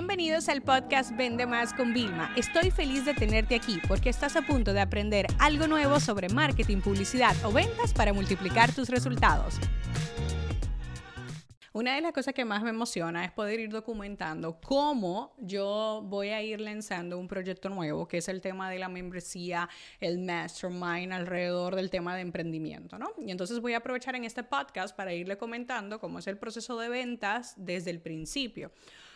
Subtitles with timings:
[0.00, 2.32] Bienvenidos al podcast Vende Más con Vilma.
[2.34, 6.78] Estoy feliz de tenerte aquí porque estás a punto de aprender algo nuevo sobre marketing,
[6.78, 9.56] publicidad o ventas para multiplicar tus resultados.
[11.74, 16.30] Una de las cosas que más me emociona es poder ir documentando cómo yo voy
[16.30, 19.68] a ir lanzando un proyecto nuevo, que es el tema de la membresía,
[20.00, 23.12] el mastermind alrededor del tema de emprendimiento, ¿no?
[23.18, 26.78] Y entonces voy a aprovechar en este podcast para irle comentando cómo es el proceso
[26.78, 28.72] de ventas desde el principio.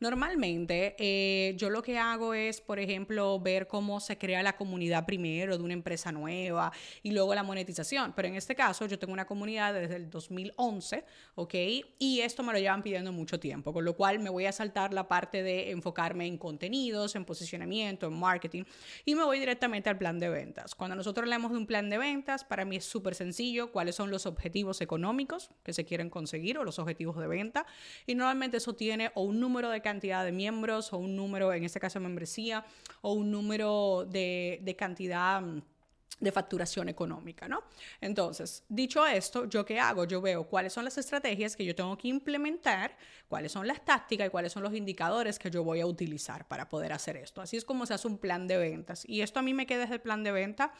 [0.00, 5.06] Normalmente eh, yo lo que hago es, por ejemplo, ver cómo se crea la comunidad
[5.06, 6.72] primero de una empresa nueva
[7.02, 8.12] y luego la monetización.
[8.14, 11.54] Pero en este caso yo tengo una comunidad desde el 2011, ¿ok?
[11.98, 14.92] Y esto me lo llevan pidiendo mucho tiempo, con lo cual me voy a saltar
[14.92, 18.64] la parte de enfocarme en contenidos, en posicionamiento, en marketing
[19.04, 20.74] y me voy directamente al plan de ventas.
[20.74, 24.10] Cuando nosotros hablamos de un plan de ventas, para mí es súper sencillo cuáles son
[24.10, 27.66] los objetivos económicos que se quieren conseguir o los objetivos de venta
[28.06, 31.62] y normalmente eso tiene o un número de cantidad de miembros o un número, en
[31.62, 32.64] este caso membresía,
[33.02, 35.62] o un número de, de cantidad mm,
[36.18, 37.62] de facturación económica, ¿no?
[38.00, 40.04] Entonces, dicho esto, ¿yo qué hago?
[40.04, 42.96] Yo veo cuáles son las estrategias que yo tengo que implementar,
[43.28, 46.68] cuáles son las tácticas y cuáles son los indicadores que yo voy a utilizar para
[46.68, 47.40] poder hacer esto.
[47.40, 49.04] Así es como se hace un plan de ventas.
[49.06, 50.72] Y esto a mí me queda desde el plan de venta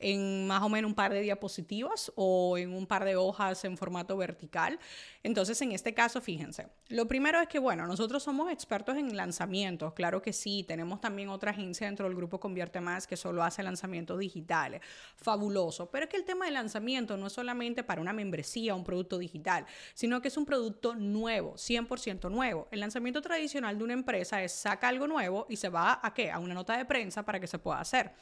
[0.00, 3.76] en más o menos un par de diapositivas o en un par de hojas en
[3.76, 4.78] formato vertical.
[5.22, 9.92] Entonces, en este caso, fíjense, lo primero es que, bueno, nosotros somos expertos en lanzamientos,
[9.92, 13.62] claro que sí, tenemos también otra agencia dentro del grupo Convierte Más que solo hace
[13.62, 14.80] lanzamientos digitales,
[15.16, 18.84] fabuloso, pero es que el tema de lanzamiento no es solamente para una membresía, un
[18.84, 22.68] producto digital, sino que es un producto nuevo, 100% nuevo.
[22.70, 26.30] El lanzamiento tradicional de una empresa es saca algo nuevo y se va a qué?
[26.30, 28.12] A una nota de prensa para que se pueda hacer.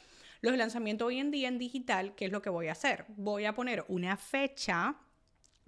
[0.41, 3.05] Los lanzamientos hoy en día en digital, ¿qué es lo que voy a hacer?
[3.09, 4.95] Voy a poner una fecha,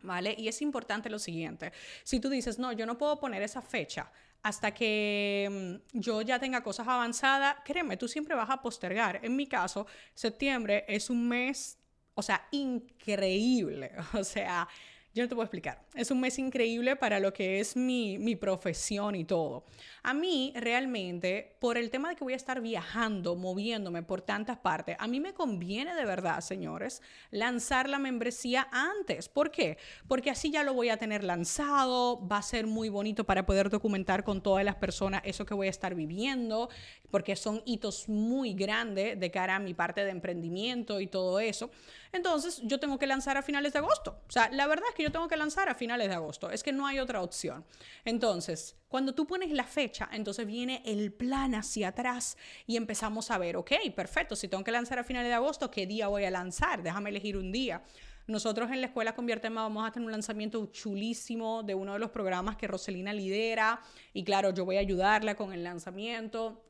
[0.02, 0.36] ¿vale?
[0.38, 1.72] Y es importante lo siguiente,
[2.04, 4.12] si tú dices, no, yo no puedo poner esa fecha
[4.44, 9.20] hasta que mm, yo ya tenga cosas avanzadas, créeme, tú siempre vas a postergar.
[9.24, 11.78] En mi caso, septiembre es un mes,
[12.16, 13.92] o sea, increíble.
[14.14, 14.68] O sea,
[15.14, 15.84] yo no te puedo explicar.
[15.94, 19.66] Es un mes increíble para lo que es mi, mi, profesión y todo.
[20.04, 24.58] A mí, realmente, por el tema de que voy a estar viajando, moviéndome por tantas
[24.58, 29.28] partes, a mí me conviene de verdad, señores, lanzar la membresía antes.
[29.28, 29.78] ¿Por qué?
[30.08, 33.70] Porque así ya lo voy a tener lanzado, va a ser muy bonito para poder
[33.70, 36.70] documentar con todas las personas eso que voy a estar viviendo,
[37.12, 41.70] porque son hitos muy grandes de cara a mi parte de emprendimiento y todo eso.
[42.14, 44.22] Entonces, yo tengo que lanzar a finales de agosto.
[44.28, 46.50] O sea, la verdad es que yo tengo que lanzar a finales de agosto.
[46.50, 47.66] Es que no hay otra opción.
[48.06, 53.38] Entonces, cuando tú pones la fecha, entonces viene el plan hacia atrás y empezamos a
[53.38, 56.32] ver, ok, perfecto, si tengo que lanzar a finales de agosto, ¿qué día voy a
[56.32, 56.84] lanzar?
[56.84, 57.84] Déjame elegir un día.
[58.28, 62.12] Nosotros en la escuela Conviérteme vamos a tener un lanzamiento chulísimo de uno de los
[62.12, 63.82] programas que Roselina lidera
[64.14, 66.64] y claro, yo voy a ayudarla con el lanzamiento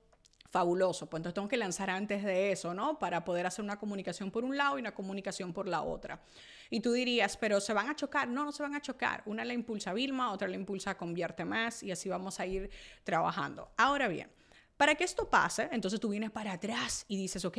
[0.52, 1.10] fabuloso.
[1.10, 3.00] Pues entonces tengo que lanzar antes de eso, ¿no?
[3.00, 6.22] Para poder hacer una comunicación por un lado y una comunicación por la otra.
[6.70, 8.28] Y tú dirías, pero ¿se van a chocar?
[8.28, 9.24] No, no se van a chocar.
[9.26, 12.70] Una la impulsa Vilma, otra la impulsa Convierte Más y así vamos a ir
[13.04, 13.72] trabajando.
[13.78, 14.30] Ahora bien,
[14.78, 17.58] para que esto pase, entonces tú vienes para atrás y dices, ok,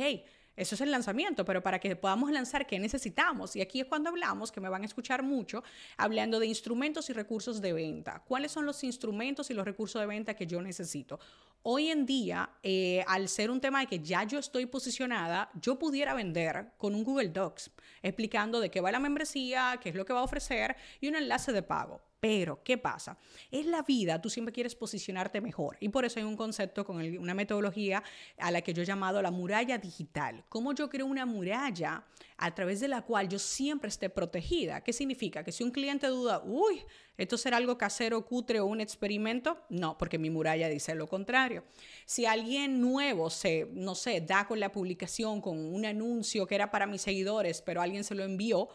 [0.55, 3.55] eso es el lanzamiento, pero para que podamos lanzar, ¿qué necesitamos?
[3.55, 5.63] Y aquí es cuando hablamos, que me van a escuchar mucho,
[5.97, 8.23] hablando de instrumentos y recursos de venta.
[8.27, 11.19] ¿Cuáles son los instrumentos y los recursos de venta que yo necesito?
[11.63, 15.79] Hoy en día, eh, al ser un tema de que ya yo estoy posicionada, yo
[15.79, 17.71] pudiera vender con un Google Docs
[18.01, 21.15] explicando de qué va la membresía, qué es lo que va a ofrecer y un
[21.15, 22.01] enlace de pago.
[22.23, 23.17] Pero, ¿qué pasa?
[23.51, 26.97] En la vida tú siempre quieres posicionarte mejor y por eso hay un concepto con
[26.97, 28.01] una metodología
[28.37, 30.42] a la que yo he llamado la muralla digital.
[30.49, 32.05] ¿Cómo yo creo una muralla
[32.37, 34.81] a través de la cual yo siempre esté protegida?
[34.81, 35.43] ¿Qué significa?
[35.43, 36.83] Que si un cliente duda, uy,
[37.17, 39.59] ¿esto será algo casero, cutre o un experimento?
[39.69, 41.63] No, porque mi muralla dice lo contrario.
[42.05, 46.71] Si alguien nuevo se, no sé, da con la publicación, con un anuncio que era
[46.71, 48.69] para mis seguidores, pero alguien se lo envió,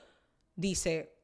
[0.55, 1.18] dice,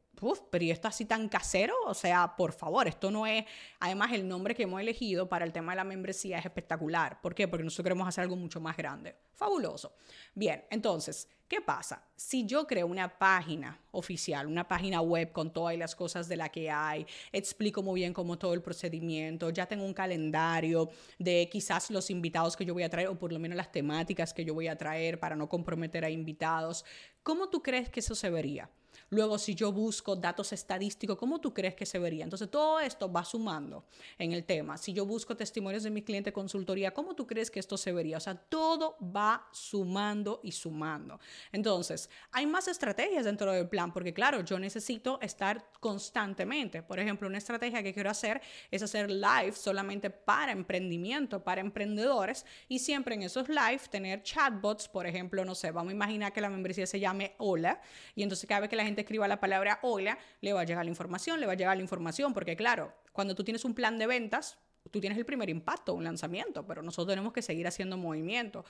[0.51, 1.75] Pero ¿y esto así tan casero?
[1.87, 3.45] O sea, por favor, esto no es...
[3.81, 7.21] Además, el nombre que hemos elegido para el tema de la membresía es espectacular.
[7.21, 7.49] ¿Por qué?
[7.49, 9.17] Porque nosotros queremos hacer algo mucho más grande.
[9.35, 9.95] Fabuloso.
[10.35, 12.03] Bien, entonces, ¿qué pasa?
[12.17, 16.49] Si yo creo una página oficial, una página web con todas las cosas de la
[16.49, 21.93] que hay, explico muy bien cómo todo el procedimiento, ya tengo un calendario de quizás
[21.93, 24.53] los invitados que yo voy a traer o por lo menos las temáticas que yo
[24.53, 26.85] voy a traer para no comprometer a invitados,
[27.23, 28.69] ¿cómo tú crees que eso se vería?
[29.11, 32.25] Luego, si yo busco datos estadísticos, ¿cómo tú crees que se vería?
[32.25, 33.85] Entonces, todo esto va sumando
[34.19, 34.77] en el tema.
[34.79, 38.17] Si yo busco testimonios de mi cliente consultoría, ¿cómo tú crees que esto se vería?
[38.17, 41.21] O sea, todo va sumando y sumando.
[41.53, 46.83] Entonces, hay más estrategias dentro del plan, porque claro, yo necesito estar constantemente.
[46.83, 52.45] Por ejemplo, una estrategia que quiero hacer es hacer live solamente para emprendimiento, para emprendedores,
[52.69, 56.41] y siempre en esos live tener chatbots, por ejemplo, no sé, vamos a imaginar que
[56.41, 57.81] la membresía se llame Hola,
[58.15, 60.85] y entonces cada vez que la gente escriba la palabra Hola, le va a llegar
[60.85, 63.99] la información, le va a llegar la información, porque claro, cuando tú tienes un plan
[63.99, 64.59] de ventas,
[64.95, 68.65] tú tienes el primer impacto, un lanzamiento, pero nosotros tenemos que seguir haciendo movimiento.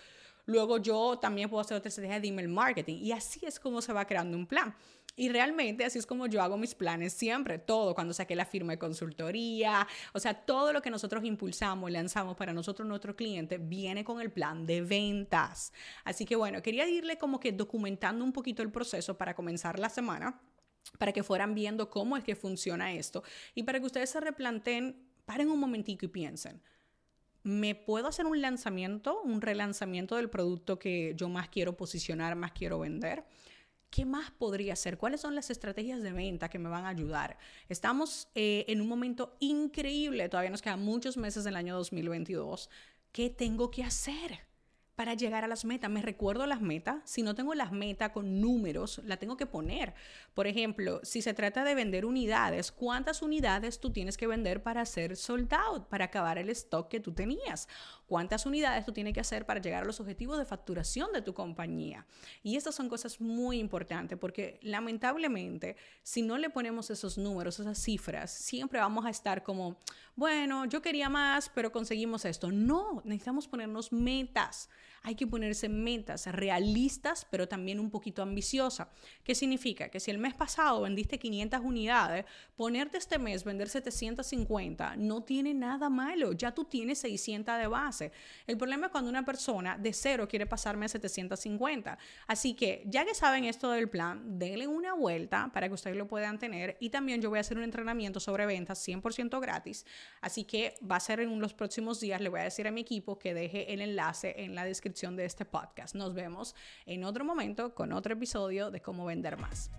[0.47, 3.93] Luego yo también puedo hacer otra estrategia de email marketing y así es como se
[3.93, 4.75] va creando un plan.
[5.17, 8.73] Y realmente así es como yo hago mis planes siempre, todo, cuando saqué la firma
[8.73, 14.03] de consultoría, o sea, todo lo que nosotros impulsamos, lanzamos para nosotros, nuestro cliente, viene
[14.03, 15.75] con el plan de ventas.
[16.05, 19.91] Así que bueno, quería irle como que documentando un poquito el proceso para comenzar la
[19.91, 20.41] semana
[20.99, 23.23] para que fueran viendo cómo es que funciona esto
[23.55, 26.62] y para que ustedes se replanteen, paren un momentico y piensen,
[27.43, 32.53] ¿me puedo hacer un lanzamiento, un relanzamiento del producto que yo más quiero posicionar, más
[32.53, 33.25] quiero vender?
[33.91, 34.99] ¿Qué más podría hacer?
[34.99, 37.38] ¿Cuáles son las estrategias de venta que me van a ayudar?
[37.69, 42.70] Estamos eh, en un momento increíble, todavía nos quedan muchos meses del año 2022.
[43.12, 44.41] ¿Qué tengo que hacer?
[44.94, 45.91] Para llegar a las metas.
[45.91, 47.02] Me recuerdo las metas.
[47.05, 49.94] Si no tengo las metas con números, la tengo que poner.
[50.35, 54.82] Por ejemplo, si se trata de vender unidades, ¿cuántas unidades tú tienes que vender para
[54.82, 57.69] hacer sold out, para acabar el stock que tú tenías?
[58.06, 61.35] ¿Cuántas unidades tú tienes que hacer para llegar a los objetivos de facturación de tu
[61.35, 62.06] compañía?
[62.43, 67.79] Y estas son cosas muy importantes porque lamentablemente, si no le ponemos esos números, esas
[67.79, 69.76] cifras, siempre vamos a estar como,
[70.14, 72.52] bueno, yo quería más, pero conseguimos esto.
[72.52, 74.69] No, necesitamos ponernos metas
[75.05, 78.89] hay que ponerse metas realistas, pero también un poquito ambiciosas.
[79.23, 79.91] ¿Qué significa?
[79.91, 82.25] Que si el mes pasado vendiste 500 unidades,
[82.56, 88.12] ponerte este mes vender 750 no tiene nada malo, ya tú tienes 600 de base.
[88.47, 91.99] El problema es cuando una persona de cero quiere pasarme a 750.
[92.27, 96.09] Así que ya que saben esto del plan, denle una vuelta para que ustedes lo
[96.09, 99.85] puedan tener y también yo voy a hacer un entrenamiento sobre ventas 100% gratis.
[100.23, 102.81] Así que va a ser en los próximos días, le voy a decir a mi
[102.81, 105.96] equipo que deje el enlace en la de este podcast.
[105.96, 106.55] Nos vemos
[106.87, 109.70] en otro momento con otro episodio de cómo vender más.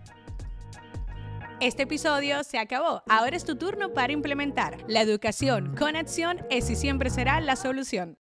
[1.61, 3.01] Este episodio se acabó.
[3.07, 4.77] Ahora es tu turno para implementar.
[4.89, 8.17] La educación con acción es y siempre será la solución.